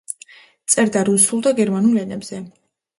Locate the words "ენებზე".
2.09-2.45